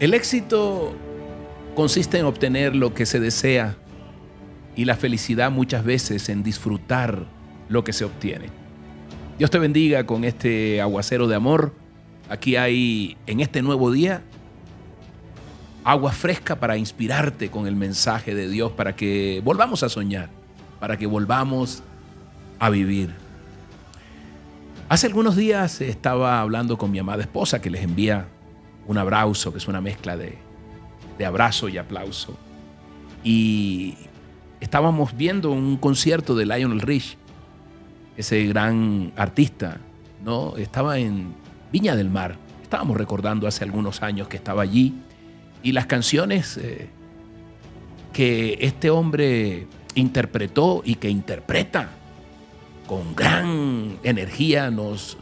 [0.00, 0.94] El éxito
[1.74, 3.76] consiste en obtener lo que se desea
[4.76, 7.26] y la felicidad muchas veces en disfrutar
[7.68, 8.50] lo que se obtiene.
[9.38, 11.74] Dios te bendiga con este aguacero de amor.
[12.28, 14.22] Aquí hay en este nuevo día
[15.82, 20.28] agua fresca para inspirarte con el mensaje de Dios, para que volvamos a soñar,
[20.78, 21.82] para que volvamos
[22.60, 23.12] a vivir.
[24.88, 28.28] Hace algunos días estaba hablando con mi amada esposa que les envía
[28.88, 30.38] un abrazo, que es una mezcla de,
[31.24, 32.36] abrazo y aplauso.
[33.22, 33.94] Y
[34.60, 37.16] estábamos viendo un concierto de Lionel Rich,
[38.16, 39.78] ese gran artista,
[40.24, 40.56] ¿no?
[40.56, 41.34] Estaba en
[41.70, 42.36] Viña del Mar.
[42.62, 44.94] Estábamos recordando hace algunos años que estaba allí
[45.62, 46.88] y las canciones eh,
[48.12, 51.90] que este hombre interpretó y que interpreta
[52.86, 55.18] con gran energía nos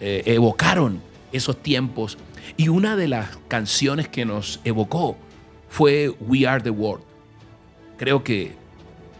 [0.00, 2.18] eh, evocaron esos tiempos
[2.56, 5.16] y una de las canciones que nos evocó
[5.68, 7.04] fue We Are the World.
[7.96, 8.54] Creo que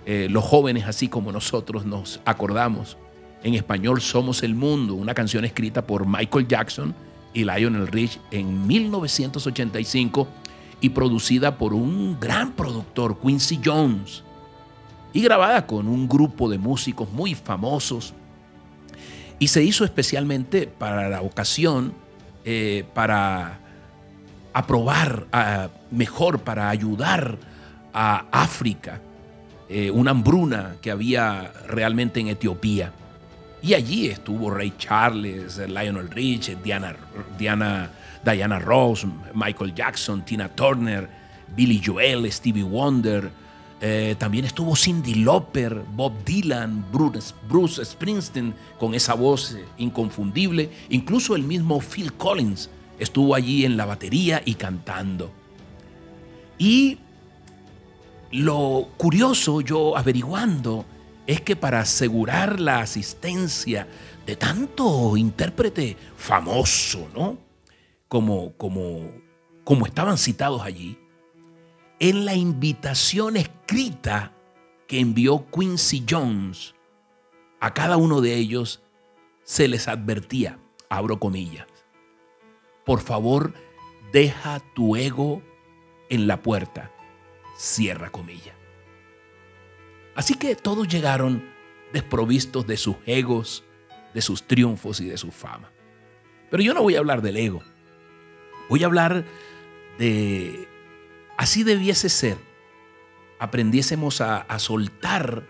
[0.07, 2.97] eh, los jóvenes, así como nosotros, nos acordamos.
[3.43, 6.95] En español, Somos el Mundo, una canción escrita por Michael Jackson
[7.33, 10.29] y Lionel Rich en 1985
[10.81, 14.23] y producida por un gran productor, Quincy Jones,
[15.13, 18.15] y grabada con un grupo de músicos muy famosos.
[19.41, 21.95] Y se hizo especialmente para la ocasión
[22.45, 23.59] eh, para
[24.53, 25.27] aprobar
[25.91, 27.37] mejor, para ayudar
[27.93, 29.01] a África,
[29.69, 32.93] eh, una hambruna que había realmente en Etiopía.
[33.63, 36.97] Y allí estuvo Ray Charles, Lionel Rich, Diana,
[37.39, 37.91] Diana,
[38.25, 41.09] Diana Ross, Michael Jackson, Tina Turner,
[41.55, 43.31] Billy Joel, Stevie Wonder.
[43.83, 50.71] Eh, también estuvo Cindy Lauper, Bob Dylan, Bruce, Bruce Springsteen con esa voz inconfundible.
[50.91, 52.69] Incluso el mismo Phil Collins
[52.99, 55.31] estuvo allí en la batería y cantando.
[56.59, 56.99] Y
[58.33, 60.85] lo curioso, yo averiguando,
[61.27, 63.89] es que para asegurar la asistencia
[64.27, 67.39] de tanto intérprete famoso, ¿no?
[68.09, 69.11] Como, como,
[69.65, 70.99] como estaban citados allí,
[72.01, 74.33] en la invitación escrita
[74.89, 76.75] que envió Quincy Jones
[77.61, 78.83] a cada uno de ellos,
[79.45, 80.59] se les advertía,
[80.89, 81.67] abro comillas,
[82.85, 83.53] por favor,
[84.13, 85.43] deja tu ego
[86.09, 86.91] en la puerta,
[87.57, 88.57] cierra comillas.
[90.17, 91.45] Así que todos llegaron
[91.93, 93.63] desprovistos de sus egos,
[94.15, 95.71] de sus triunfos y de su fama.
[96.51, 97.63] Pero yo no voy a hablar del ego.
[98.69, 99.25] Voy a hablar
[99.99, 100.69] de
[101.41, 102.37] Así debiese ser.
[103.39, 105.47] Aprendiésemos a, soltar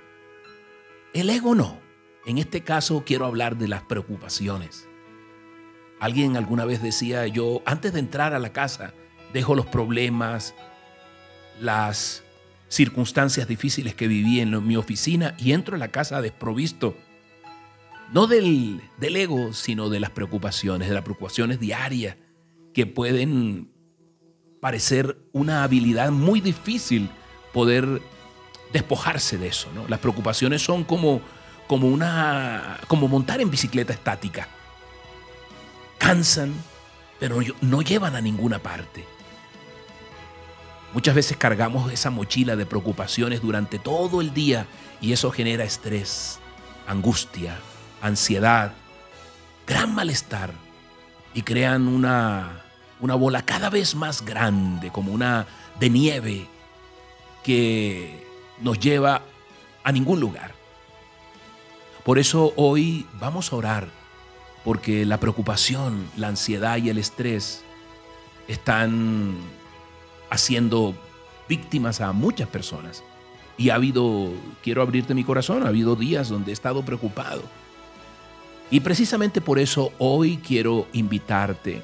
[1.13, 1.81] el ego no.
[2.27, 4.87] En este caso quiero hablar de las preocupaciones.
[5.99, 8.95] Alguien alguna vez decía, yo antes de entrar a la casa
[9.33, 10.55] dejo los problemas,
[11.61, 12.23] las
[12.69, 16.97] circunstancias difíciles que viví en mi oficina y entro a la casa desprovisto,
[18.13, 22.17] no del, ego, sino de las preocupaciones, de las preocupaciones diarias
[22.73, 23.73] que pueden
[24.61, 27.11] parecer una habilidad muy difícil
[27.53, 28.03] poder
[28.73, 29.69] despojarse de eso.
[29.75, 29.89] ¿no?
[29.89, 31.21] Las preocupaciones son como,
[31.67, 34.49] como, una, como montar en bicicleta estática.
[35.99, 36.55] Cansan,
[37.19, 39.05] pero no llevan a ninguna parte.
[40.93, 44.67] Muchas veces cargamos esa mochila de preocupaciones durante todo el día
[45.01, 46.41] y eso genera estrés,
[46.87, 47.59] angustia,
[48.03, 48.73] ansiedad,
[49.67, 50.53] gran malestar
[51.33, 52.65] y crean una
[53.01, 55.47] una bola cada vez más grande, como una
[55.79, 56.47] de nieve,
[57.43, 58.27] que
[58.61, 59.23] nos lleva
[59.83, 60.55] a ningún lugar.
[62.05, 63.89] Por eso hoy vamos a orar,
[64.65, 67.63] porque la preocupación, la ansiedad y el estrés
[68.49, 69.37] están
[70.29, 70.95] haciendo
[71.49, 73.03] víctimas a muchas personas.
[73.57, 74.31] Y ha habido,
[74.63, 77.43] quiero abrirte mi corazón, ha habido días donde he estado preocupado.
[78.71, 81.83] Y precisamente por eso hoy quiero invitarte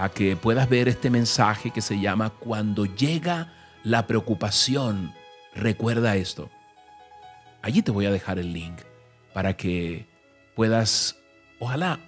[0.00, 3.52] a que puedas ver este mensaje que se llama Cuando llega
[3.84, 5.12] la preocupación,
[5.54, 6.48] recuerda esto.
[7.60, 8.80] Allí te voy a dejar el link
[9.34, 10.08] para que
[10.56, 11.16] puedas,
[11.58, 12.00] ojalá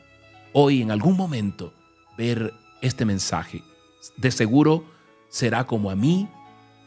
[0.55, 1.75] hoy en algún momento,
[2.17, 3.63] ver este mensaje.
[4.17, 4.87] De seguro
[5.29, 6.31] será como a mí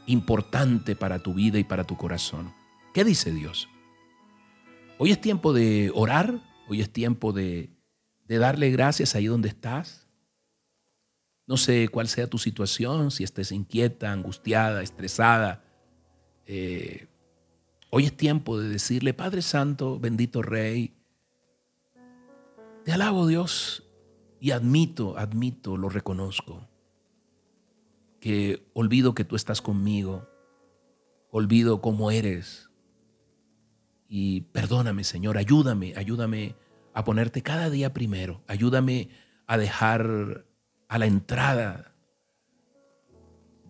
[0.07, 2.51] importante para tu vida y para tu corazón.
[2.95, 3.69] ¿Qué dice Dios?
[4.97, 7.69] Hoy es tiempo de orar, hoy es tiempo de,
[8.23, 10.04] de darle gracias ahí donde estás,
[11.47, 15.63] no sé cuál sea tu situación, si estés inquieta, angustiada, estresada.
[16.47, 17.07] Eh,
[17.91, 20.95] hoy es tiempo de decirle, Padre Santo, bendito Rey,
[22.83, 23.83] te alabo Dios
[24.39, 26.67] y admito, admito, lo reconozco.
[28.19, 30.27] que olvido que tú estás conmigo,
[31.29, 32.71] olvido cómo eres.
[34.07, 36.55] Y perdóname, Señor, ayúdame, ayúdame
[36.95, 39.09] a ponerte cada día primero, ayúdame
[39.45, 40.45] a dejar
[40.87, 41.95] a la entrada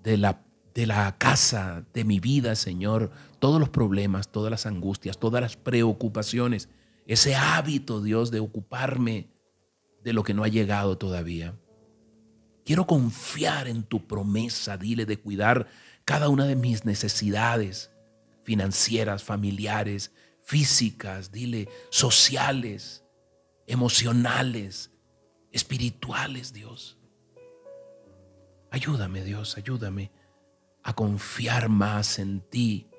[0.04, 5.18] de la, de la casa de mi vida, Señor, todos los problemas, todas las angustias,
[5.18, 6.70] todas las preocupaciones,
[7.08, 9.30] ese hábito, Dios, de ocuparme
[10.04, 11.56] de lo que no ha llegado todavía.
[12.64, 15.68] Quiero confiar en tu promesa, dile, de cuidar
[16.04, 17.92] cada una de mis necesidades
[18.44, 20.12] financieras, familiares,
[20.44, 23.04] físicas, dile, sociales,
[23.68, 24.92] emocionales,
[25.52, 26.95] espirituales, Dios.
[28.76, 30.12] Ayúdame, Dios, ayúdame
[30.84, 32.90] a confiar más en ti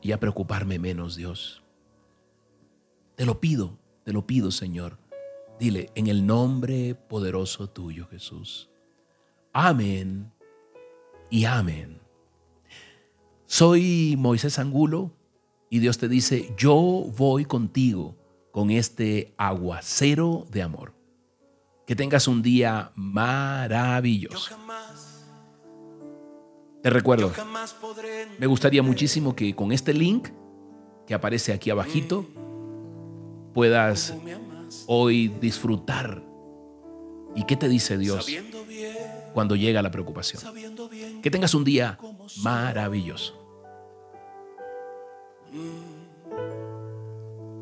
[0.00, 1.64] y a preocuparme menos, Dios.
[3.16, 4.96] Te lo pido, te lo pido, Señor.
[5.58, 8.70] Dile, en el nombre poderoso tuyo, Jesús.
[9.52, 10.32] Amén
[11.28, 11.98] y amén.
[13.46, 15.10] Soy Moisés Angulo
[15.70, 18.14] y Dios te dice, yo voy contigo
[18.52, 20.97] con este aguacero de amor.
[21.88, 24.54] Que tengas un día maravilloso.
[26.82, 27.32] Te recuerdo,
[28.38, 30.28] me gustaría muchísimo que con este link
[31.06, 32.26] que aparece aquí abajito
[33.54, 34.14] puedas
[34.86, 36.22] hoy disfrutar.
[37.34, 38.26] ¿Y qué te dice Dios
[39.32, 40.42] cuando llega la preocupación?
[41.22, 41.98] Que tengas un día
[42.42, 43.34] maravilloso.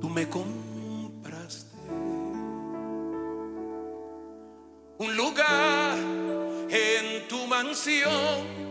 [0.01, 0.29] Tú me
[4.99, 5.97] un lugar
[6.71, 8.67] en tu mansión